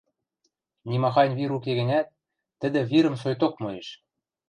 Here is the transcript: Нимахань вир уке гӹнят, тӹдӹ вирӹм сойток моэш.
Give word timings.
Нимахань 0.89 1.35
вир 1.39 1.49
уке 1.57 1.71
гӹнят, 1.79 2.07
тӹдӹ 2.59 2.81
вирӹм 2.89 3.15
сойток 3.21 3.53
моэш. 3.61 3.87